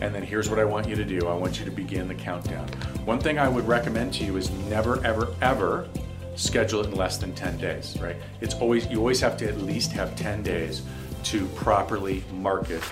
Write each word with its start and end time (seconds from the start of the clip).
and 0.00 0.14
then 0.14 0.22
here's 0.22 0.48
what 0.50 0.58
I 0.58 0.64
want 0.64 0.88
you 0.88 0.94
to 0.96 1.04
do. 1.04 1.26
I 1.26 1.34
want 1.34 1.58
you 1.58 1.64
to 1.64 1.70
begin 1.70 2.08
the 2.08 2.14
countdown. 2.14 2.68
One 3.04 3.18
thing 3.18 3.38
I 3.38 3.48
would 3.48 3.66
recommend 3.66 4.14
to 4.14 4.24
you 4.24 4.36
is 4.36 4.50
never, 4.68 5.04
ever, 5.04 5.34
ever 5.40 5.88
schedule 6.34 6.80
it 6.80 6.86
in 6.86 6.94
less 6.94 7.16
than 7.16 7.34
10 7.34 7.58
days, 7.58 7.96
right? 8.00 8.16
It's 8.40 8.54
always, 8.54 8.86
you 8.88 8.98
always 8.98 9.20
have 9.20 9.36
to 9.38 9.48
at 9.48 9.60
least 9.60 9.92
have 9.92 10.14
10 10.16 10.42
days 10.42 10.82
to 11.24 11.46
properly 11.48 12.22
market 12.32 12.82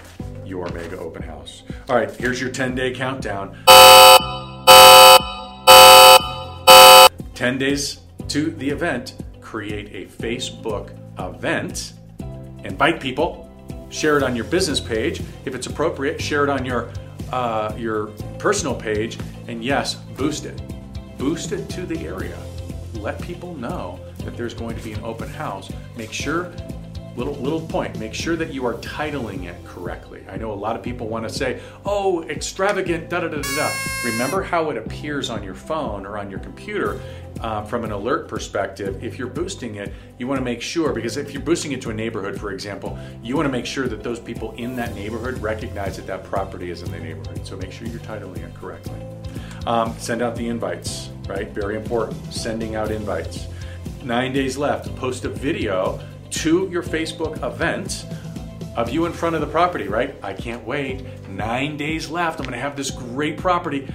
your 0.44 0.68
mega 0.70 0.98
open 0.98 1.22
house. 1.22 1.62
All 1.88 1.96
right, 1.96 2.10
here's 2.10 2.40
your 2.40 2.50
10 2.50 2.74
day 2.74 2.92
countdown. 2.92 3.56
10 7.34 7.58
days 7.58 8.00
to 8.28 8.50
the 8.52 8.70
event, 8.70 9.22
create 9.40 9.92
a 9.92 10.10
Facebook 10.10 10.90
event, 11.18 11.92
invite 12.64 13.00
people, 13.00 13.43
share 13.94 14.16
it 14.16 14.22
on 14.22 14.34
your 14.34 14.44
business 14.46 14.80
page. 14.80 15.22
If 15.44 15.54
it's 15.54 15.68
appropriate, 15.68 16.20
share 16.20 16.42
it 16.42 16.50
on 16.50 16.64
your, 16.64 16.90
uh, 17.32 17.72
your 17.78 18.08
personal 18.38 18.74
page, 18.74 19.18
and 19.46 19.64
yes, 19.64 19.94
boost 19.94 20.44
it. 20.44 20.60
Boost 21.16 21.52
it 21.52 21.68
to 21.70 21.86
the 21.86 22.00
area. 22.00 22.36
Let 22.94 23.22
people 23.22 23.54
know 23.54 24.00
that 24.24 24.36
there's 24.36 24.54
going 24.54 24.76
to 24.76 24.82
be 24.82 24.92
an 24.92 25.04
open 25.04 25.28
house. 25.28 25.70
Make 25.96 26.12
sure 26.12 26.52
little 27.16 27.34
little 27.34 27.60
point. 27.60 27.98
Make 27.98 28.14
sure 28.14 28.36
that 28.36 28.52
you 28.52 28.66
are 28.66 28.74
titling 28.74 29.44
it 29.44 29.56
correctly. 29.64 30.24
I 30.28 30.36
know 30.36 30.52
a 30.52 30.54
lot 30.54 30.76
of 30.76 30.82
people 30.82 31.08
want 31.08 31.28
to 31.28 31.34
say 31.34 31.60
oh 31.84 32.22
extravagant 32.24 33.08
da 33.08 33.20
da 33.20 33.28
da 33.28 33.40
da 33.40 33.56
da. 33.56 33.70
Remember 34.04 34.42
how 34.42 34.70
it 34.70 34.76
appears 34.76 35.30
on 35.30 35.42
your 35.42 35.54
phone 35.54 36.06
or 36.06 36.18
on 36.18 36.30
your 36.30 36.40
computer 36.40 37.00
uh, 37.40 37.64
from 37.64 37.84
an 37.84 37.92
alert 37.92 38.28
perspective. 38.28 39.02
If 39.02 39.18
you're 39.18 39.28
boosting 39.28 39.76
it 39.76 39.92
you 40.18 40.26
want 40.26 40.40
to 40.40 40.44
make 40.44 40.62
sure 40.62 40.92
because 40.92 41.16
if 41.16 41.32
you're 41.32 41.42
boosting 41.42 41.72
it 41.72 41.82
to 41.82 41.90
a 41.90 41.94
neighborhood 41.94 42.38
for 42.38 42.52
example 42.52 42.98
you 43.22 43.36
want 43.36 43.46
to 43.46 43.52
make 43.52 43.66
sure 43.66 43.88
that 43.88 44.02
those 44.02 44.20
people 44.20 44.52
in 44.52 44.76
that 44.76 44.94
neighborhood 44.94 45.38
recognize 45.38 45.96
that 45.96 46.06
that 46.06 46.24
property 46.24 46.70
is 46.70 46.82
in 46.82 46.90
the 46.90 46.98
neighborhood. 46.98 47.46
So 47.46 47.56
make 47.56 47.72
sure 47.72 47.86
you're 47.88 48.00
titling 48.00 48.44
it 48.44 48.54
correctly. 48.54 49.00
Um, 49.66 49.94
send 49.98 50.22
out 50.22 50.36
the 50.36 50.48
invites 50.48 51.10
right? 51.28 51.48
Very 51.48 51.76
important. 51.76 52.32
Sending 52.32 52.74
out 52.74 52.90
invites. 52.90 53.46
Nine 54.02 54.32
days 54.32 54.56
left. 54.56 54.94
Post 54.96 55.24
a 55.24 55.28
video 55.28 56.00
to 56.44 56.68
your 56.70 56.82
Facebook 56.82 57.42
event 57.42 58.04
of 58.76 58.90
you 58.90 59.06
in 59.06 59.14
front 59.14 59.34
of 59.34 59.40
the 59.40 59.46
property, 59.46 59.88
right? 59.88 60.14
I 60.22 60.34
can't 60.34 60.62
wait. 60.66 61.02
Nine 61.26 61.78
days 61.78 62.10
left. 62.10 62.38
I'm 62.38 62.44
going 62.44 62.52
to 62.52 62.60
have 62.60 62.76
this 62.76 62.90
great 62.90 63.38
property, 63.38 63.90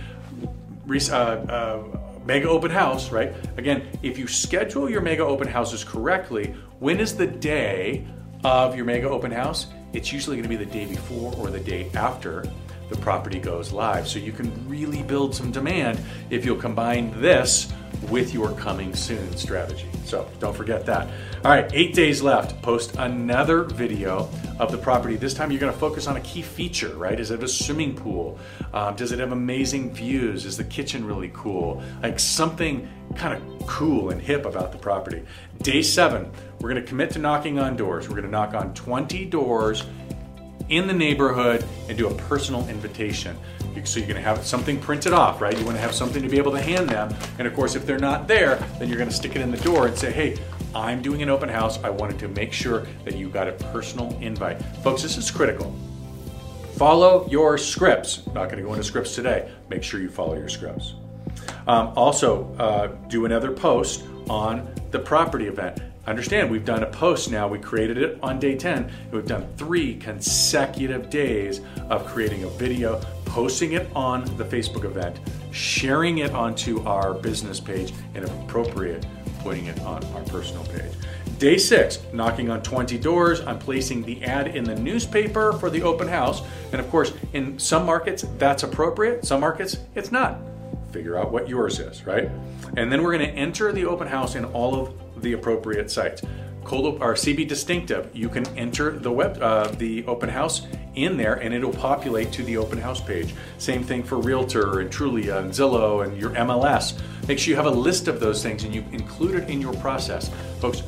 uh, 0.89 1.13
uh, 1.13 1.83
mega 2.25 2.49
open 2.49 2.71
house, 2.71 3.11
right? 3.11 3.35
Again, 3.57 3.87
if 4.01 4.17
you 4.17 4.25
schedule 4.25 4.89
your 4.89 5.01
mega 5.01 5.23
open 5.23 5.47
houses 5.47 5.83
correctly, 5.83 6.55
when 6.79 6.99
is 6.99 7.15
the 7.15 7.27
day 7.27 8.07
of 8.43 8.75
your 8.75 8.85
mega 8.85 9.07
open 9.07 9.29
house? 9.29 9.67
It's 9.93 10.11
usually 10.11 10.35
going 10.35 10.49
to 10.49 10.49
be 10.49 10.55
the 10.55 10.71
day 10.71 10.85
before 10.85 11.31
or 11.35 11.51
the 11.51 11.59
day 11.59 11.91
after 11.93 12.45
the 12.89 12.97
property 12.97 13.37
goes 13.37 13.71
live. 13.71 14.07
So 14.07 14.17
you 14.17 14.31
can 14.31 14.67
really 14.67 15.03
build 15.03 15.35
some 15.35 15.51
demand 15.51 15.99
if 16.31 16.45
you'll 16.45 16.57
combine 16.57 17.13
this 17.21 17.71
with 18.09 18.33
your 18.33 18.51
coming 18.53 18.93
soon 18.95 19.35
strategy. 19.37 19.87
So 20.05 20.27
don't 20.39 20.55
forget 20.55 20.85
that. 20.85 21.07
All 21.45 21.51
right, 21.51 21.69
eight 21.73 21.93
days 21.93 22.21
left. 22.21 22.61
Post 22.61 22.95
another 22.97 23.63
video 23.63 24.29
of 24.59 24.71
the 24.71 24.77
property. 24.77 25.15
This 25.15 25.33
time 25.33 25.51
you're 25.51 25.59
to 25.71 25.71
focus 25.71 26.07
on 26.07 26.17
a 26.17 26.21
key 26.21 26.41
feature, 26.41 26.95
right? 26.95 27.19
Is 27.19 27.31
it 27.31 27.43
a 27.43 27.47
swimming 27.47 27.95
pool? 27.95 28.39
Um, 28.73 28.95
does 28.95 29.11
it 29.11 29.19
have 29.19 29.31
amazing 29.31 29.93
views? 29.93 30.45
Is 30.45 30.57
the 30.57 30.63
kitchen 30.63 31.05
really 31.05 31.31
cool? 31.33 31.81
Like 32.01 32.19
something 32.19 32.87
kind 33.15 33.41
of 33.41 33.67
cool 33.67 34.09
and 34.09 34.21
hip 34.21 34.45
about 34.45 34.71
the 34.71 34.77
property. 34.77 35.23
Day 35.61 35.81
seven, 35.81 36.31
we're 36.59 36.73
to 36.73 36.81
commit 36.81 37.11
to 37.11 37.19
knocking 37.19 37.59
on 37.59 37.75
doors. 37.75 38.09
We're 38.09 38.21
to 38.21 38.27
knock 38.27 38.53
on 38.53 38.73
20 38.73 39.25
doors 39.25 39.85
in 40.69 40.87
the 40.87 40.93
neighborhood 40.93 41.65
and 41.87 41.97
do 41.97 42.07
a 42.07 42.13
personal 42.13 42.67
invitation. 42.69 43.37
So 43.85 43.99
you're 43.99 44.07
going 44.07 44.21
to 44.21 44.27
have 44.27 44.45
something 44.45 44.79
printed 44.79 45.13
off, 45.13 45.41
right? 45.41 45.57
You 45.57 45.65
want 45.65 45.77
to 45.77 45.81
have 45.81 45.93
something 45.93 46.21
to 46.21 46.29
be 46.29 46.37
able 46.37 46.51
to 46.53 46.61
hand 46.61 46.89
them. 46.89 47.13
And 47.37 47.47
of 47.47 47.53
course, 47.53 47.75
if 47.75 47.85
they're 47.85 47.99
not 47.99 48.27
there, 48.27 48.55
then 48.79 48.89
you're 48.89 48.97
going 48.97 49.09
to 49.09 49.15
stick 49.15 49.35
it 49.35 49.41
in 49.41 49.51
the 49.51 49.57
door 49.57 49.87
and 49.87 49.97
say, 49.97 50.11
hey, 50.11 50.37
I'm 50.75 51.01
doing 51.01 51.21
an 51.21 51.29
open 51.29 51.49
house. 51.49 51.81
I 51.83 51.89
wanted 51.89 52.19
to 52.19 52.27
make 52.27 52.53
sure 52.53 52.85
that 53.05 53.15
you 53.15 53.29
got 53.29 53.47
a 53.47 53.53
personal 53.53 54.15
invite. 54.21 54.61
Folks, 54.83 55.01
this 55.01 55.17
is 55.17 55.31
critical. 55.31 55.75
Follow 56.75 57.27
your 57.29 57.57
scripts. 57.57 58.25
Not 58.27 58.49
going 58.49 58.57
to 58.57 58.63
go 58.63 58.73
into 58.73 58.83
scripts 58.83 59.15
today. 59.15 59.51
Make 59.69 59.83
sure 59.83 59.99
you 59.99 60.09
follow 60.09 60.35
your 60.35 60.49
scripts. 60.49 60.93
Um, 61.67 61.93
also, 61.95 62.53
uh, 62.57 62.87
do 63.07 63.25
another 63.25 63.51
post 63.51 64.03
on 64.29 64.73
the 64.91 64.99
property 64.99 65.47
event. 65.47 65.81
Understand, 66.07 66.49
we've 66.49 66.65
done 66.65 66.81
a 66.81 66.87
post 66.87 67.29
now. 67.29 67.47
We 67.47 67.59
created 67.59 67.97
it 67.97 68.17
on 68.23 68.39
day 68.39 68.55
10. 68.55 68.91
We've 69.11 69.27
done 69.27 69.47
three 69.57 69.95
consecutive 69.95 71.09
days 71.09 71.61
of 71.89 72.05
creating 72.07 72.45
a 72.45 72.49
video, 72.49 72.99
posting 73.29 73.73
it 73.73 73.87
on 73.95 74.25
the 74.37 74.43
Facebook 74.43 74.83
event, 74.83 75.19
sharing 75.51 76.17
it 76.17 76.31
onto 76.31 76.83
our 76.85 77.13
business 77.13 77.59
page, 77.59 77.93
and 78.15 78.23
if 78.23 78.31
appropriate, 78.41 79.05
putting 79.39 79.67
it 79.67 79.79
on 79.81 80.03
our 80.15 80.21
personal 80.23 80.63
page. 80.65 80.91
Day 81.37 81.57
six, 81.57 82.01
knocking 82.11 82.49
on 82.49 82.61
20 82.61 82.97
doors. 82.97 83.39
I'm 83.41 83.59
placing 83.59 84.03
the 84.03 84.21
ad 84.25 84.49
in 84.49 84.65
the 84.65 84.75
newspaper 84.75 85.53
for 85.53 85.69
the 85.69 85.81
open 85.83 86.07
house. 86.07 86.41
And 86.73 86.81
of 86.81 86.89
course, 86.89 87.13
in 87.31 87.57
some 87.57 87.85
markets, 87.85 88.25
that's 88.37 88.63
appropriate. 88.63 89.25
Some 89.25 89.39
markets, 89.39 89.77
it's 89.95 90.11
not. 90.11 90.39
Figure 90.91 91.15
out 91.15 91.31
what 91.31 91.47
yours 91.47 91.79
is, 91.79 92.05
right? 92.05 92.29
And 92.75 92.91
then 92.91 93.03
we're 93.03 93.17
to 93.29 93.33
enter 93.35 93.71
the 93.71 93.85
open 93.85 94.07
house 94.07 94.35
in 94.35 94.43
all 94.43 94.75
of 94.75 95.21
the 95.21 95.33
appropriate 95.33 95.89
sites. 95.89 96.23
Cold 96.69 97.01
or 97.01 97.15
CB 97.15 97.47
Distinctive, 97.47 98.11
you 98.13 98.29
can 98.29 98.45
enter 98.55 98.91
the 98.91 99.11
web, 99.11 99.41
uh, 99.41 99.69
the 99.79 100.05
open 100.05 100.29
house 100.29 100.67
in 100.93 101.17
there, 101.17 101.33
and 101.33 101.51
it'll 101.51 101.73
populate 101.73 102.31
to 102.33 102.43
the 102.43 102.57
open 102.57 102.77
house 102.77 103.01
page. 103.01 103.33
Same 103.57 103.83
thing 103.83 104.03
for 104.03 104.19
Realtor 104.19 104.81
and 104.81 104.91
Trulia 104.91 105.39
and 105.39 105.51
Zillow 105.51 106.05
and 106.05 106.15
your 106.15 106.29
MLS. 106.29 106.93
Make 107.27 107.39
sure 107.39 107.49
you 107.49 107.55
have 107.55 107.65
a 107.65 107.71
list 107.71 108.07
of 108.07 108.19
those 108.19 108.43
things 108.43 108.65
and 108.65 108.75
you 108.75 108.85
include 108.91 109.33
it 109.33 109.49
in 109.49 109.59
your 109.59 109.73
process, 109.77 110.29
folks. 110.61 110.83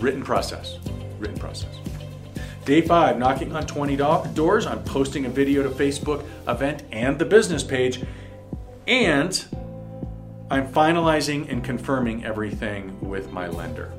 Written 0.00 0.22
process, 0.22 0.78
written 1.18 1.38
process. 1.38 1.74
Day 2.66 2.82
five, 2.82 3.16
knocking 3.16 3.56
on 3.56 3.66
20 3.66 3.96
do- 3.96 4.34
doors. 4.34 4.66
I'm 4.66 4.84
posting 4.84 5.24
a 5.24 5.30
video 5.30 5.62
to 5.62 5.70
Facebook 5.70 6.26
event 6.46 6.82
and 6.92 7.18
the 7.18 7.24
business 7.24 7.64
page, 7.64 8.02
and 8.86 9.42
I'm 10.50 10.70
finalizing 10.70 11.50
and 11.50 11.64
confirming 11.64 12.22
everything 12.22 13.00
with 13.00 13.32
my 13.32 13.48
lender. 13.48 13.94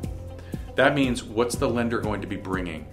That 0.75 0.95
means 0.95 1.23
what's 1.23 1.55
the 1.55 1.69
lender 1.69 1.99
going 1.99 2.21
to 2.21 2.27
be 2.27 2.35
bringing? 2.35 2.87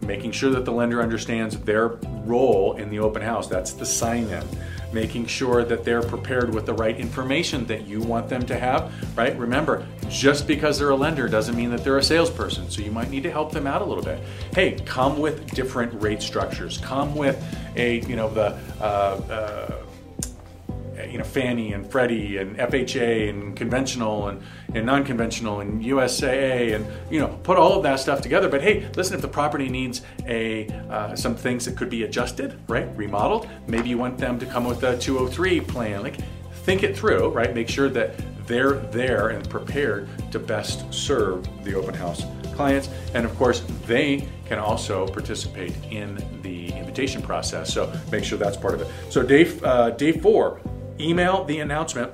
Making 0.00 0.32
sure 0.32 0.50
that 0.50 0.64
the 0.64 0.72
lender 0.72 1.00
understands 1.00 1.56
their 1.60 1.88
role 2.24 2.76
in 2.76 2.90
the 2.90 2.98
open 2.98 3.22
house. 3.22 3.46
That's 3.46 3.72
the 3.72 3.86
sign 3.86 4.24
in. 4.24 4.44
Making 4.92 5.26
sure 5.26 5.64
that 5.64 5.84
they're 5.84 6.02
prepared 6.02 6.52
with 6.52 6.66
the 6.66 6.74
right 6.74 6.98
information 6.98 7.64
that 7.66 7.86
you 7.86 8.00
want 8.00 8.28
them 8.28 8.44
to 8.46 8.58
have, 8.58 8.92
right? 9.16 9.38
Remember, 9.38 9.86
just 10.08 10.46
because 10.48 10.78
they're 10.78 10.90
a 10.90 10.96
lender 10.96 11.28
doesn't 11.28 11.56
mean 11.56 11.70
that 11.70 11.84
they're 11.84 11.98
a 11.98 12.02
salesperson. 12.02 12.68
So 12.68 12.82
you 12.82 12.90
might 12.90 13.10
need 13.10 13.22
to 13.22 13.30
help 13.30 13.52
them 13.52 13.66
out 13.66 13.80
a 13.80 13.84
little 13.84 14.02
bit. 14.02 14.20
Hey, 14.52 14.72
come 14.84 15.18
with 15.20 15.54
different 15.54 16.02
rate 16.02 16.20
structures. 16.20 16.78
Come 16.78 17.14
with 17.14 17.42
a, 17.76 18.00
you 18.00 18.16
know, 18.16 18.28
the, 18.28 18.58
uh, 18.80 18.84
uh, 19.30 19.81
you 21.10 21.18
know 21.18 21.24
Fannie 21.24 21.72
and 21.72 21.90
Freddie 21.90 22.38
and 22.38 22.56
FHA 22.56 23.30
and 23.30 23.56
conventional 23.56 24.28
and, 24.28 24.42
and 24.74 24.86
non-conventional 24.86 25.60
and 25.60 25.82
USAA 25.82 26.74
and 26.74 26.86
you 27.10 27.20
know 27.20 27.28
put 27.42 27.58
all 27.58 27.76
of 27.76 27.82
that 27.82 28.00
stuff 28.00 28.20
together. 28.20 28.48
But 28.48 28.62
hey, 28.62 28.88
listen, 28.96 29.14
if 29.14 29.22
the 29.22 29.28
property 29.28 29.68
needs 29.68 30.02
a 30.26 30.68
uh, 30.90 31.16
some 31.16 31.34
things 31.34 31.64
that 31.64 31.76
could 31.76 31.90
be 31.90 32.04
adjusted, 32.04 32.58
right, 32.68 32.88
remodeled, 32.96 33.48
maybe 33.66 33.88
you 33.88 33.98
want 33.98 34.18
them 34.18 34.38
to 34.38 34.46
come 34.46 34.64
with 34.64 34.82
a 34.82 34.98
203 34.98 35.60
plan. 35.60 36.02
Like 36.02 36.16
think 36.64 36.82
it 36.82 36.96
through, 36.96 37.28
right? 37.30 37.54
Make 37.54 37.68
sure 37.68 37.88
that 37.90 38.14
they're 38.46 38.74
there 38.74 39.28
and 39.28 39.48
prepared 39.48 40.08
to 40.32 40.38
best 40.38 40.92
serve 40.92 41.46
the 41.64 41.74
open 41.74 41.94
house 41.94 42.24
clients. 42.54 42.88
And 43.14 43.24
of 43.24 43.36
course, 43.36 43.60
they 43.86 44.28
can 44.46 44.58
also 44.58 45.06
participate 45.06 45.74
in 45.90 46.22
the 46.42 46.72
invitation 46.72 47.22
process. 47.22 47.72
So 47.72 47.92
make 48.10 48.24
sure 48.24 48.38
that's 48.38 48.56
part 48.56 48.74
of 48.74 48.82
it. 48.82 48.88
So 49.10 49.22
day, 49.22 49.50
uh, 49.62 49.90
day 49.90 50.12
four, 50.12 50.60
email 51.02 51.44
the 51.44 51.60
announcement, 51.60 52.12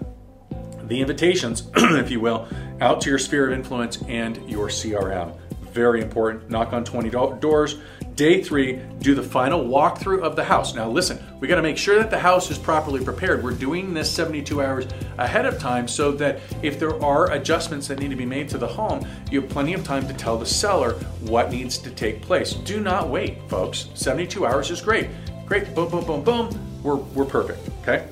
the 0.89 1.01
invitations, 1.01 1.71
if 1.77 2.11
you 2.11 2.21
will, 2.21 2.49
out 2.81 3.01
to 3.03 3.11
your 3.11 3.19
sphere 3.19 3.47
of 3.47 3.53
influence 3.53 4.03
and 4.09 4.49
your 4.49 4.69
CRM. 4.69 5.39
Very 5.73 6.01
important. 6.01 6.51
Knock 6.51 6.73
on 6.73 6.85
20 6.85 7.11
doors. 7.11 7.77
Day 8.15 8.43
three, 8.43 8.81
do 8.99 9.15
the 9.15 9.23
final 9.23 9.65
walkthrough 9.65 10.23
of 10.23 10.35
the 10.35 10.43
house. 10.43 10.75
Now, 10.75 10.91
listen, 10.91 11.23
we 11.39 11.47
got 11.47 11.55
to 11.55 11.63
make 11.63 11.79
sure 11.79 11.99
that 11.99 12.11
the 12.11 12.19
house 12.19 12.51
is 12.51 12.59
properly 12.59 13.05
prepared. 13.05 13.45
We're 13.45 13.53
doing 13.53 13.95
this 13.95 14.11
72 14.11 14.61
hours 14.61 14.87
ahead 15.19 15.47
of 15.47 15.61
time 15.61 15.87
so 15.87 16.11
that 16.13 16.41
if 16.63 16.81
there 16.81 17.01
are 17.01 17.31
adjustments 17.31 17.87
that 17.87 18.01
need 18.01 18.11
to 18.11 18.17
be 18.17 18.27
made 18.27 18.49
to 18.49 18.59
the 18.59 18.67
home, 18.67 19.07
you 19.31 19.41
have 19.41 19.49
plenty 19.49 19.73
of 19.73 19.85
time 19.85 20.09
to 20.09 20.15
tell 20.15 20.37
the 20.37 20.47
seller 20.47 20.95
what 21.21 21.53
needs 21.53 21.79
to 21.79 21.91
take 21.91 22.21
place. 22.21 22.55
Do 22.55 22.81
not 22.81 23.09
wait, 23.09 23.39
folks. 23.49 23.89
72 23.95 24.45
hours 24.45 24.73
is 24.73 24.81
great. 24.81 25.11
Great, 25.47 25.73
boom, 25.77 25.89
boom, 25.89 26.05
boom, 26.05 26.25
boom. 26.25 26.83
We're, 26.83 26.97
we're 26.97 27.25
perfect, 27.25 27.61
okay? 27.83 28.05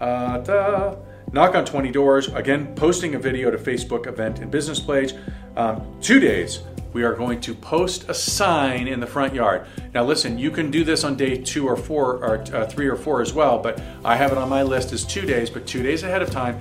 Uh, 0.00 0.96
knock 1.32 1.54
on 1.54 1.64
20 1.64 1.90
doors. 1.90 2.28
Again, 2.28 2.74
posting 2.74 3.14
a 3.14 3.18
video 3.18 3.50
to 3.50 3.58
Facebook 3.58 4.06
event 4.06 4.38
and 4.38 4.50
business 4.50 4.80
page. 4.80 5.14
Um, 5.56 5.98
two 6.00 6.20
days 6.20 6.60
we 6.92 7.02
are 7.02 7.14
going 7.14 7.40
to 7.42 7.54
post 7.54 8.08
a 8.08 8.14
sign 8.14 8.88
in 8.88 9.00
the 9.00 9.06
front 9.06 9.34
yard. 9.34 9.66
Now, 9.94 10.04
listen, 10.04 10.38
you 10.38 10.50
can 10.50 10.70
do 10.70 10.84
this 10.84 11.04
on 11.04 11.16
day 11.16 11.36
two 11.36 11.68
or 11.68 11.76
four, 11.76 12.24
or 12.24 12.44
uh, 12.54 12.66
three 12.66 12.88
or 12.88 12.96
four 12.96 13.20
as 13.20 13.32
well, 13.32 13.58
but 13.58 13.80
I 14.04 14.16
have 14.16 14.32
it 14.32 14.38
on 14.38 14.48
my 14.48 14.62
list 14.62 14.92
as 14.92 15.04
two 15.04 15.22
days, 15.22 15.50
but 15.50 15.66
two 15.66 15.82
days 15.82 16.02
ahead 16.02 16.22
of 16.22 16.30
time, 16.30 16.58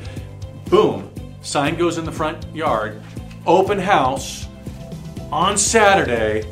boom, 0.69 1.11
sign 1.41 1.75
goes 1.75 1.97
in 1.97 2.05
the 2.05 2.11
front 2.11 2.45
yard, 2.55 3.01
open 3.45 3.79
house 3.79 4.47
on 5.31 5.57
Saturday, 5.57 6.43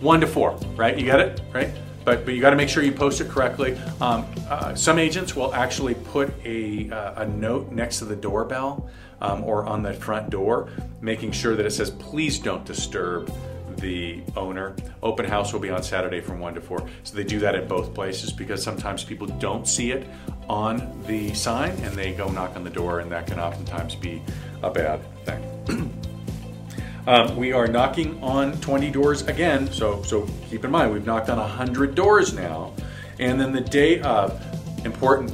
one 0.00 0.20
to 0.20 0.26
four, 0.26 0.56
right? 0.76 0.98
You 0.98 1.06
got 1.06 1.20
it, 1.20 1.40
right? 1.52 1.70
But, 2.04 2.24
but 2.24 2.34
you 2.34 2.40
got 2.40 2.50
to 2.50 2.56
make 2.56 2.68
sure 2.68 2.82
you 2.82 2.92
post 2.92 3.20
it 3.20 3.28
correctly. 3.28 3.78
Um, 4.00 4.26
uh, 4.48 4.74
some 4.74 4.98
agents 4.98 5.36
will 5.36 5.54
actually 5.54 5.94
put 5.94 6.32
a, 6.44 6.90
uh, 6.90 7.22
a 7.22 7.26
note 7.26 7.70
next 7.70 7.98
to 8.00 8.04
the 8.04 8.16
doorbell 8.16 8.88
um, 9.20 9.44
or 9.44 9.64
on 9.66 9.82
the 9.82 9.92
front 9.94 10.30
door, 10.30 10.68
making 11.00 11.32
sure 11.32 11.54
that 11.56 11.64
it 11.64 11.70
says, 11.70 11.90
please 11.90 12.38
don't 12.38 12.64
disturb 12.64 13.32
the 13.76 14.22
owner. 14.36 14.74
Open 15.02 15.24
house 15.24 15.52
will 15.52 15.60
be 15.60 15.70
on 15.70 15.82
Saturday 15.82 16.20
from 16.20 16.38
1 16.38 16.54
to 16.54 16.60
4. 16.60 16.88
So 17.04 17.16
they 17.16 17.24
do 17.24 17.38
that 17.40 17.54
at 17.54 17.68
both 17.68 17.94
places 17.94 18.32
because 18.32 18.62
sometimes 18.62 19.04
people 19.04 19.26
don't 19.26 19.66
see 19.66 19.92
it 19.92 20.06
on 20.48 21.02
the 21.06 21.32
sign 21.34 21.70
and 21.82 21.94
they 21.94 22.12
go 22.12 22.30
knock 22.30 22.56
on 22.56 22.64
the 22.64 22.70
door, 22.70 23.00
and 23.00 23.10
that 23.12 23.26
can 23.26 23.38
oftentimes 23.38 23.94
be 23.94 24.22
a 24.62 24.70
bad. 24.70 25.00
Um, 27.06 27.36
we 27.36 27.52
are 27.52 27.66
knocking 27.66 28.22
on 28.22 28.52
20 28.60 28.90
doors 28.92 29.22
again, 29.22 29.70
so 29.72 30.02
so 30.04 30.28
keep 30.48 30.64
in 30.64 30.70
mind 30.70 30.92
we've 30.92 31.04
knocked 31.04 31.30
on 31.30 31.38
100 31.38 31.96
doors 31.96 32.32
now, 32.32 32.72
and 33.18 33.40
then 33.40 33.50
the 33.50 33.60
day 33.60 34.00
of 34.02 34.40
important, 34.86 35.32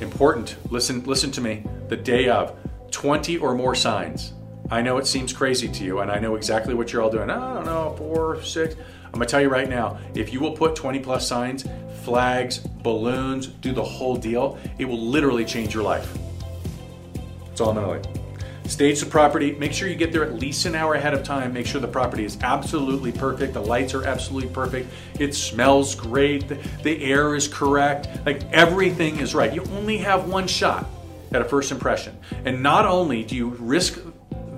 important. 0.00 0.56
Listen, 0.72 1.04
listen 1.04 1.30
to 1.32 1.42
me. 1.42 1.64
The 1.88 1.96
day 1.98 2.30
of 2.30 2.56
20 2.92 3.36
or 3.38 3.54
more 3.54 3.74
signs. 3.74 4.32
I 4.70 4.80
know 4.80 4.96
it 4.96 5.06
seems 5.06 5.34
crazy 5.34 5.68
to 5.68 5.84
you, 5.84 5.98
and 6.00 6.10
I 6.10 6.18
know 6.18 6.34
exactly 6.34 6.72
what 6.72 6.92
you're 6.92 7.02
all 7.02 7.10
doing. 7.10 7.28
I 7.28 7.54
don't 7.54 7.66
know, 7.66 7.94
four, 7.98 8.42
six. 8.42 8.74
I'm 9.04 9.12
gonna 9.12 9.26
tell 9.26 9.42
you 9.42 9.50
right 9.50 9.68
now, 9.68 9.98
if 10.14 10.32
you 10.32 10.40
will 10.40 10.52
put 10.52 10.74
20 10.74 11.00
plus 11.00 11.28
signs, 11.28 11.66
flags, 12.04 12.58
balloons, 12.58 13.48
do 13.48 13.72
the 13.72 13.84
whole 13.84 14.16
deal, 14.16 14.58
it 14.78 14.86
will 14.86 15.00
literally 15.00 15.44
change 15.44 15.74
your 15.74 15.82
life. 15.82 16.16
That's 17.48 17.60
all 17.60 17.70
I'm 17.70 17.76
gonna. 17.76 18.15
Stage 18.68 19.00
the 19.00 19.06
property. 19.06 19.52
Make 19.52 19.72
sure 19.72 19.88
you 19.88 19.94
get 19.94 20.12
there 20.12 20.24
at 20.24 20.34
least 20.34 20.66
an 20.66 20.74
hour 20.74 20.94
ahead 20.94 21.14
of 21.14 21.22
time. 21.22 21.52
Make 21.52 21.66
sure 21.66 21.80
the 21.80 21.86
property 21.86 22.24
is 22.24 22.36
absolutely 22.42 23.12
perfect. 23.12 23.54
The 23.54 23.60
lights 23.60 23.94
are 23.94 24.04
absolutely 24.04 24.50
perfect. 24.50 24.92
It 25.20 25.34
smells 25.34 25.94
great. 25.94 26.48
The 26.82 27.04
air 27.04 27.36
is 27.36 27.46
correct. 27.46 28.08
Like 28.26 28.42
everything 28.52 29.20
is 29.20 29.34
right. 29.34 29.54
You 29.54 29.62
only 29.72 29.98
have 29.98 30.28
one 30.28 30.48
shot 30.48 30.90
at 31.32 31.40
a 31.40 31.44
first 31.44 31.70
impression. 31.70 32.18
And 32.44 32.62
not 32.62 32.86
only 32.86 33.22
do 33.22 33.36
you 33.36 33.50
risk 33.50 34.00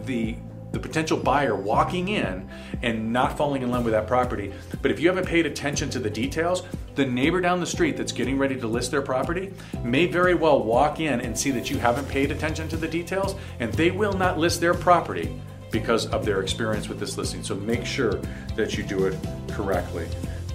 the 0.04 0.36
the 0.70 0.78
potential 0.78 1.16
buyer 1.16 1.56
walking 1.56 2.08
in 2.08 2.48
and 2.82 3.12
not 3.12 3.36
falling 3.36 3.62
in 3.62 3.70
love 3.70 3.84
with 3.84 3.92
that 3.92 4.06
property. 4.06 4.52
But 4.82 4.90
if 4.90 5.00
you 5.00 5.08
haven't 5.08 5.26
paid 5.26 5.46
attention 5.46 5.90
to 5.90 5.98
the 5.98 6.10
details, 6.10 6.62
the 6.94 7.06
neighbor 7.06 7.40
down 7.40 7.60
the 7.60 7.66
street 7.66 7.96
that's 7.96 8.12
getting 8.12 8.38
ready 8.38 8.58
to 8.58 8.66
list 8.66 8.90
their 8.90 9.02
property 9.02 9.52
may 9.82 10.06
very 10.06 10.34
well 10.34 10.62
walk 10.62 11.00
in 11.00 11.20
and 11.20 11.38
see 11.38 11.50
that 11.52 11.70
you 11.70 11.78
haven't 11.78 12.08
paid 12.08 12.30
attention 12.30 12.68
to 12.68 12.76
the 12.76 12.88
details, 12.88 13.34
and 13.60 13.72
they 13.74 13.90
will 13.90 14.12
not 14.12 14.38
list 14.38 14.60
their 14.60 14.74
property 14.74 15.40
because 15.70 16.06
of 16.06 16.24
their 16.24 16.40
experience 16.40 16.88
with 16.88 16.98
this 16.98 17.16
listing. 17.18 17.42
So 17.42 17.54
make 17.54 17.84
sure 17.84 18.20
that 18.56 18.76
you 18.76 18.82
do 18.82 19.06
it 19.06 19.16
correctly. 19.50 20.08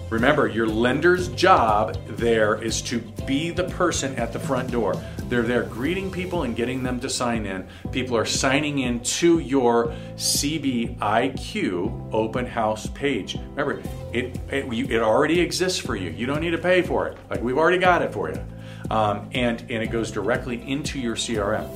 Remember, 0.09 0.47
your 0.47 0.67
lender's 0.67 1.29
job 1.29 1.97
there 2.17 2.61
is 2.61 2.81
to 2.83 2.99
be 3.25 3.49
the 3.49 3.63
person 3.63 4.15
at 4.15 4.31
the 4.31 4.39
front 4.39 4.69
door. 4.69 5.01
They're 5.33 5.41
there 5.41 5.63
greeting 5.63 6.11
people 6.11 6.43
and 6.43 6.55
getting 6.55 6.83
them 6.83 6.99
to 6.99 7.09
sign 7.09 7.47
in. 7.47 7.67
People 7.91 8.15
are 8.15 8.23
signing 8.23 8.77
in 8.77 8.99
to 8.99 9.39
your 9.39 9.87
CBIQ 10.15 10.93
open 12.13 12.45
house 12.45 12.85
page. 12.85 13.35
Remember, 13.55 13.81
it, 14.13 14.39
it, 14.51 14.71
it 14.71 15.01
already 15.01 15.39
exists 15.39 15.79
for 15.79 15.95
you. 15.95 16.11
You 16.11 16.27
don't 16.27 16.39
need 16.39 16.51
to 16.51 16.59
pay 16.59 16.83
for 16.83 17.07
it. 17.07 17.17
Like 17.31 17.41
we've 17.41 17.57
already 17.57 17.79
got 17.79 18.03
it 18.03 18.13
for 18.13 18.29
you. 18.29 18.45
Um, 18.91 19.27
and, 19.33 19.59
and 19.61 19.81
it 19.81 19.87
goes 19.89 20.11
directly 20.11 20.61
into 20.69 20.99
your 20.99 21.15
CRM. 21.15 21.67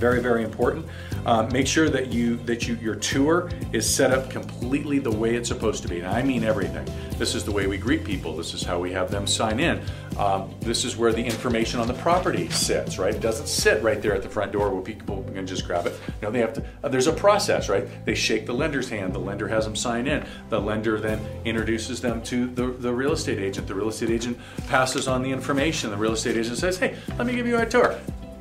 Very, 0.00 0.20
very 0.20 0.44
important. 0.44 0.86
Uh, 1.26 1.42
make 1.52 1.66
sure 1.66 1.90
that 1.90 2.10
you 2.10 2.36
that 2.38 2.66
you 2.66 2.76
your 2.76 2.94
tour 2.94 3.50
is 3.72 3.88
set 3.88 4.12
up 4.12 4.30
completely 4.30 4.98
the 4.98 5.10
way 5.10 5.34
it's 5.34 5.48
supposed 5.48 5.82
to 5.82 5.88
be. 5.88 5.98
And 5.98 6.08
I 6.08 6.22
mean 6.22 6.42
everything. 6.42 6.88
This 7.18 7.34
is 7.34 7.44
the 7.44 7.52
way 7.52 7.66
we 7.66 7.76
greet 7.76 8.02
people. 8.02 8.34
This 8.34 8.54
is 8.54 8.62
how 8.62 8.78
we 8.78 8.90
have 8.92 9.10
them 9.10 9.26
sign 9.26 9.60
in. 9.60 9.82
Um, 10.16 10.54
this 10.60 10.86
is 10.86 10.96
where 10.96 11.12
the 11.12 11.22
information 11.22 11.80
on 11.80 11.86
the 11.86 11.94
property 11.94 12.48
sits. 12.48 12.98
Right? 12.98 13.14
It 13.14 13.20
doesn't 13.20 13.46
sit 13.46 13.82
right 13.82 14.00
there 14.00 14.14
at 14.14 14.22
the 14.22 14.30
front 14.30 14.52
door 14.52 14.70
where 14.70 14.82
people 14.82 15.22
can 15.34 15.46
just 15.46 15.66
grab 15.66 15.86
it. 15.86 15.92
No, 16.22 16.30
they 16.30 16.40
have 16.40 16.54
to. 16.54 16.64
Uh, 16.82 16.88
there's 16.88 17.06
a 17.06 17.12
process, 17.12 17.68
right? 17.68 17.86
They 18.06 18.14
shake 18.14 18.46
the 18.46 18.54
lender's 18.54 18.88
hand. 18.88 19.12
The 19.12 19.18
lender 19.18 19.48
has 19.48 19.66
them 19.66 19.76
sign 19.76 20.06
in. 20.06 20.24
The 20.48 20.58
lender 20.58 20.98
then 20.98 21.20
introduces 21.44 22.00
them 22.00 22.22
to 22.22 22.46
the, 22.46 22.68
the 22.68 22.94
real 22.94 23.12
estate 23.12 23.38
agent. 23.38 23.66
The 23.66 23.74
real 23.74 23.90
estate 23.90 24.08
agent 24.08 24.38
passes 24.66 25.06
on 25.06 25.22
the 25.22 25.30
information. 25.30 25.90
The 25.90 25.98
real 25.98 26.12
estate 26.12 26.38
agent 26.38 26.56
says, 26.56 26.78
"Hey, 26.78 26.96
let 27.18 27.26
me 27.26 27.34
give 27.34 27.46
you 27.46 27.58
a 27.58 27.66
tour." 27.66 27.98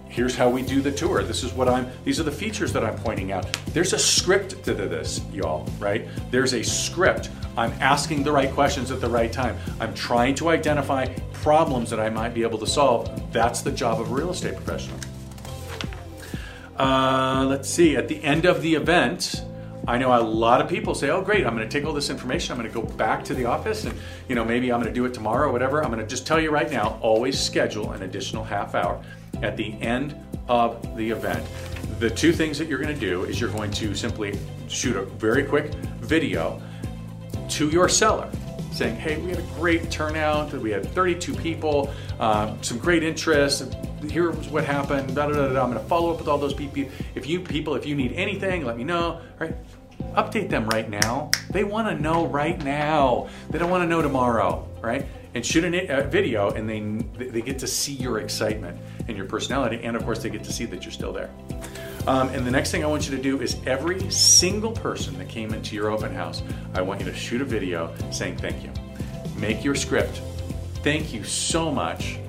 Here's 0.09 0.35
how 0.35 0.49
we 0.49 0.61
do 0.61 0.81
the 0.81 0.91
tour. 0.91 1.23
This 1.23 1.43
is 1.43 1.53
what 1.53 1.69
I'm, 1.69 1.89
these 2.03 2.19
are 2.19 2.23
the 2.23 2.31
features 2.31 2.73
that 2.73 2.83
I'm 2.83 2.97
pointing 2.97 3.31
out. 3.31 3.51
There's 3.67 3.93
a 3.93 3.99
script 3.99 4.63
to 4.65 4.73
this, 4.73 5.21
y'all, 5.31 5.67
right? 5.79 6.07
There's 6.31 6.53
a 6.53 6.63
script. 6.63 7.29
I'm 7.55 7.71
asking 7.79 8.23
the 8.23 8.31
right 8.31 8.51
questions 8.51 8.91
at 8.91 8.99
the 8.99 9.09
right 9.09 9.31
time. 9.31 9.57
I'm 9.79 9.93
trying 9.93 10.35
to 10.35 10.49
identify 10.49 11.05
problems 11.31 11.89
that 11.91 11.99
I 11.99 12.09
might 12.09 12.33
be 12.33 12.41
able 12.41 12.57
to 12.59 12.67
solve. 12.67 13.31
That's 13.31 13.61
the 13.61 13.71
job 13.71 14.01
of 14.01 14.11
a 14.11 14.13
real 14.13 14.31
estate 14.31 14.55
professional. 14.55 14.99
Uh, 16.77 17.45
let's 17.47 17.69
see, 17.69 17.95
at 17.95 18.07
the 18.07 18.23
end 18.23 18.45
of 18.45 18.61
the 18.61 18.75
event, 18.75 19.43
I 19.87 19.97
know 19.97 20.17
a 20.17 20.21
lot 20.21 20.61
of 20.61 20.69
people 20.69 20.93
say, 20.95 21.09
"Oh, 21.09 21.21
great! 21.21 21.45
I'm 21.45 21.55
going 21.55 21.67
to 21.67 21.77
take 21.77 21.85
all 21.85 21.93
this 21.93 22.09
information. 22.09 22.53
I'm 22.53 22.59
going 22.59 22.71
to 22.71 22.81
go 22.81 22.87
back 22.95 23.23
to 23.25 23.33
the 23.33 23.45
office, 23.45 23.85
and 23.85 23.97
you 24.27 24.35
know, 24.35 24.45
maybe 24.45 24.71
I'm 24.71 24.79
going 24.79 24.93
to 24.93 24.97
do 24.97 25.05
it 25.05 25.13
tomorrow, 25.13 25.49
or 25.49 25.51
whatever." 25.51 25.83
I'm 25.83 25.91
going 25.91 25.99
to 25.99 26.07
just 26.07 26.27
tell 26.27 26.39
you 26.39 26.51
right 26.51 26.69
now: 26.71 26.99
always 27.01 27.39
schedule 27.39 27.91
an 27.91 28.03
additional 28.03 28.43
half 28.43 28.75
hour 28.75 29.01
at 29.41 29.57
the 29.57 29.73
end 29.81 30.15
of 30.47 30.95
the 30.95 31.09
event. 31.09 31.45
The 31.99 32.09
two 32.09 32.31
things 32.31 32.57
that 32.57 32.67
you're 32.67 32.79
going 32.79 32.93
to 32.93 32.99
do 32.99 33.23
is 33.25 33.39
you're 33.39 33.51
going 33.51 33.71
to 33.71 33.93
simply 33.93 34.37
shoot 34.67 34.95
a 34.95 35.03
very 35.03 35.43
quick 35.43 35.73
video 36.01 36.61
to 37.49 37.69
your 37.69 37.89
seller 37.89 38.29
saying, 38.71 38.95
hey, 38.95 39.17
we 39.17 39.29
had 39.29 39.39
a 39.39 39.47
great 39.55 39.91
turnout, 39.91 40.53
we 40.53 40.71
had 40.71 40.85
32 40.85 41.33
people, 41.35 41.91
uh, 42.19 42.55
some 42.61 42.77
great 42.77 43.03
interest, 43.03 43.75
here's 44.07 44.47
what 44.49 44.63
happened, 44.63 45.15
da, 45.15 45.27
da, 45.27 45.33
da, 45.33 45.53
da. 45.53 45.63
I'm 45.63 45.73
gonna 45.73 45.79
follow 45.81 46.11
up 46.11 46.19
with 46.19 46.27
all 46.27 46.37
those 46.37 46.53
people. 46.53 46.85
If 47.15 47.27
you 47.27 47.41
people, 47.41 47.75
if 47.75 47.85
you 47.85 47.95
need 47.95 48.13
anything, 48.13 48.63
let 48.63 48.77
me 48.77 48.83
know, 48.83 49.19
right? 49.39 49.55
Update 50.13 50.49
them 50.49 50.67
right 50.69 50.89
now. 50.89 51.31
They 51.49 51.65
wanna 51.65 51.99
know 51.99 52.27
right 52.27 52.63
now. 52.63 53.27
They 53.49 53.59
don't 53.59 53.69
wanna 53.69 53.87
know 53.87 54.01
tomorrow, 54.01 54.67
right? 54.81 55.05
and 55.35 55.45
shoot 55.45 55.63
a 55.63 56.03
video 56.05 56.51
and 56.51 56.67
they 56.69 56.79
they 57.25 57.41
get 57.41 57.59
to 57.59 57.67
see 57.67 57.93
your 57.93 58.19
excitement 58.19 58.77
and 59.09 59.17
your 59.17 59.25
personality 59.25 59.79
and 59.83 59.95
of 59.95 60.03
course 60.03 60.21
they 60.23 60.29
get 60.29 60.43
to 60.43 60.53
see 60.53 60.65
that 60.65 60.83
you're 60.83 60.91
still 60.91 61.11
there 61.11 61.29
um, 62.07 62.29
and 62.29 62.45
the 62.45 62.51
next 62.51 62.71
thing 62.71 62.83
i 62.83 62.87
want 62.87 63.09
you 63.09 63.15
to 63.15 63.21
do 63.21 63.41
is 63.41 63.57
every 63.65 64.09
single 64.09 64.71
person 64.71 65.17
that 65.17 65.27
came 65.27 65.53
into 65.53 65.75
your 65.75 65.89
open 65.89 66.13
house 66.13 66.41
i 66.75 66.81
want 66.81 66.99
you 66.99 67.05
to 67.05 67.13
shoot 67.13 67.41
a 67.41 67.45
video 67.45 67.93
saying 68.11 68.37
thank 68.37 68.63
you 68.63 68.71
make 69.35 69.63
your 69.63 69.75
script 69.75 70.21
thank 70.83 71.13
you 71.13 71.23
so 71.23 71.71
much 71.71 72.19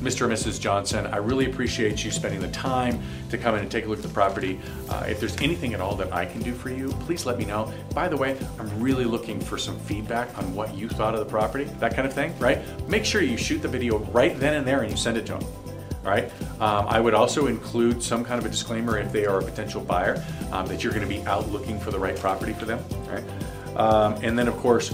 Mr. 0.00 0.24
and 0.24 0.32
Mrs. 0.32 0.58
Johnson, 0.58 1.06
I 1.06 1.18
really 1.18 1.44
appreciate 1.50 2.02
you 2.04 2.10
spending 2.10 2.40
the 2.40 2.48
time 2.48 3.02
to 3.28 3.36
come 3.36 3.54
in 3.54 3.60
and 3.60 3.70
take 3.70 3.84
a 3.84 3.88
look 3.88 3.98
at 3.98 4.02
the 4.02 4.08
property. 4.08 4.58
Uh, 4.88 5.04
if 5.06 5.20
there's 5.20 5.36
anything 5.42 5.74
at 5.74 5.80
all 5.80 5.94
that 5.96 6.12
I 6.12 6.24
can 6.24 6.40
do 6.40 6.54
for 6.54 6.70
you, 6.70 6.88
please 7.00 7.26
let 7.26 7.38
me 7.38 7.44
know. 7.44 7.70
By 7.94 8.08
the 8.08 8.16
way, 8.16 8.38
I'm 8.58 8.80
really 8.80 9.04
looking 9.04 9.40
for 9.40 9.58
some 9.58 9.78
feedback 9.80 10.36
on 10.38 10.54
what 10.54 10.74
you 10.74 10.88
thought 10.88 11.14
of 11.14 11.20
the 11.20 11.26
property, 11.26 11.64
that 11.80 11.94
kind 11.94 12.08
of 12.08 12.14
thing, 12.14 12.36
right? 12.38 12.60
Make 12.88 13.04
sure 13.04 13.20
you 13.20 13.36
shoot 13.36 13.60
the 13.60 13.68
video 13.68 13.98
right 13.98 14.38
then 14.40 14.54
and 14.54 14.66
there 14.66 14.80
and 14.80 14.90
you 14.90 14.96
send 14.96 15.18
it 15.18 15.26
to 15.26 15.32
them. 15.32 15.69
Right. 16.02 16.32
Um, 16.60 16.86
I 16.88 16.98
would 16.98 17.12
also 17.12 17.46
include 17.46 18.02
some 18.02 18.24
kind 18.24 18.40
of 18.40 18.46
a 18.46 18.48
disclaimer 18.48 18.98
if 18.98 19.12
they 19.12 19.26
are 19.26 19.40
a 19.40 19.44
potential 19.44 19.82
buyer 19.82 20.24
um, 20.50 20.66
that 20.68 20.82
you're 20.82 20.94
going 20.94 21.06
to 21.06 21.08
be 21.08 21.22
out 21.26 21.50
looking 21.50 21.78
for 21.78 21.90
the 21.90 21.98
right 21.98 22.16
property 22.16 22.54
for 22.54 22.64
them. 22.64 22.82
Right. 23.06 23.24
Um, 23.76 24.14
and 24.22 24.38
then, 24.38 24.48
of 24.48 24.56
course, 24.56 24.92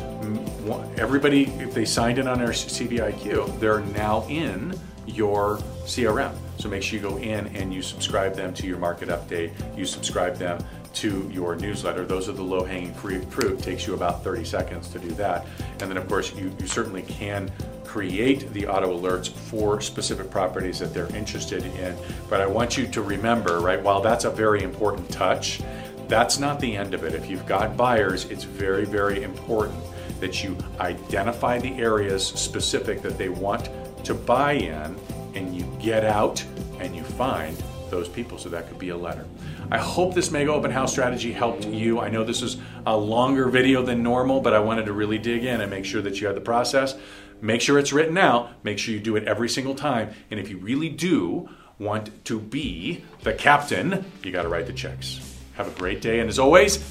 everybody, 0.96 1.44
if 1.58 1.72
they 1.72 1.84
signed 1.84 2.18
in 2.18 2.26
on 2.26 2.40
our 2.40 2.50
CBIQ, 2.50 3.58
they're 3.60 3.80
now 3.80 4.26
in 4.28 4.78
your 5.06 5.58
CRM. 5.84 6.34
So 6.58 6.68
make 6.68 6.82
sure 6.82 6.98
you 6.98 7.08
go 7.08 7.16
in 7.18 7.46
and 7.56 7.72
you 7.72 7.82
subscribe 7.82 8.34
them 8.34 8.52
to 8.54 8.66
your 8.66 8.78
market 8.78 9.08
update. 9.08 9.52
You 9.76 9.86
subscribe 9.86 10.36
them 10.36 10.58
to 10.94 11.30
your 11.32 11.56
newsletter. 11.56 12.04
Those 12.04 12.28
are 12.28 12.32
the 12.32 12.42
low 12.42 12.64
hanging 12.64 12.94
fruit. 12.94 13.32
It 13.32 13.62
takes 13.62 13.86
you 13.86 13.94
about 13.94 14.24
30 14.24 14.44
seconds 14.44 14.88
to 14.88 14.98
do 14.98 15.10
that. 15.10 15.46
And 15.80 15.90
then, 15.90 15.96
of 15.96 16.08
course, 16.08 16.34
you, 16.34 16.54
you 16.58 16.66
certainly 16.66 17.02
can 17.02 17.50
create 17.86 18.52
the 18.52 18.66
auto 18.66 18.98
alerts 18.98 19.28
for 19.28 19.80
specific 19.80 20.30
properties 20.30 20.78
that 20.78 20.92
they're 20.92 21.14
interested 21.14 21.64
in. 21.64 21.96
But 22.28 22.40
I 22.40 22.46
want 22.46 22.76
you 22.76 22.86
to 22.88 23.02
remember, 23.02 23.60
right, 23.60 23.82
while 23.82 24.00
that's 24.00 24.24
a 24.24 24.30
very 24.30 24.62
important 24.62 25.10
touch, 25.10 25.60
that's 26.08 26.38
not 26.38 26.60
the 26.60 26.76
end 26.76 26.94
of 26.94 27.04
it. 27.04 27.14
If 27.14 27.28
you've 27.28 27.46
got 27.46 27.76
buyers, 27.76 28.26
it's 28.26 28.44
very, 28.44 28.84
very 28.84 29.22
important 29.22 29.82
that 30.20 30.42
you 30.42 30.56
identify 30.80 31.58
the 31.58 31.72
areas 31.74 32.26
specific 32.26 33.02
that 33.02 33.18
they 33.18 33.28
want 33.28 33.70
to 34.04 34.14
buy 34.14 34.52
in 34.52 34.96
and 35.34 35.54
you 35.54 35.64
get 35.80 36.04
out 36.04 36.44
and 36.78 36.94
you 36.94 37.02
find 37.02 37.56
those 37.90 38.08
people. 38.08 38.38
So 38.38 38.48
that 38.48 38.68
could 38.68 38.78
be 38.78 38.90
a 38.90 38.96
letter. 38.96 39.26
I 39.70 39.78
hope 39.78 40.14
this 40.14 40.30
mega 40.30 40.52
open 40.52 40.70
house 40.70 40.92
strategy 40.92 41.32
helped 41.32 41.66
you. 41.66 42.00
I 42.00 42.08
know 42.08 42.24
this 42.24 42.42
is 42.42 42.56
a 42.86 42.96
longer 42.96 43.48
video 43.48 43.82
than 43.82 44.02
normal, 44.02 44.40
but 44.40 44.54
I 44.54 44.60
wanted 44.60 44.86
to 44.86 44.92
really 44.92 45.18
dig 45.18 45.44
in 45.44 45.60
and 45.60 45.70
make 45.70 45.84
sure 45.84 46.02
that 46.02 46.20
you 46.20 46.26
had 46.26 46.36
the 46.36 46.40
process. 46.40 46.96
Make 47.40 47.60
sure 47.60 47.78
it's 47.78 47.92
written 47.92 48.18
out. 48.18 48.64
Make 48.64 48.78
sure 48.78 48.94
you 48.94 49.00
do 49.00 49.16
it 49.16 49.24
every 49.24 49.48
single 49.48 49.74
time. 49.74 50.10
And 50.30 50.40
if 50.40 50.48
you 50.48 50.58
really 50.58 50.88
do 50.88 51.48
want 51.78 52.24
to 52.26 52.40
be 52.40 53.04
the 53.22 53.34
captain, 53.34 54.04
you 54.22 54.32
got 54.32 54.42
to 54.42 54.48
write 54.48 54.66
the 54.66 54.72
checks. 54.72 55.20
Have 55.54 55.68
a 55.68 55.78
great 55.78 56.00
day. 56.00 56.20
And 56.20 56.28
as 56.28 56.38
always, 56.38 56.82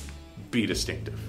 be 0.52 0.66
distinctive. 0.66 1.20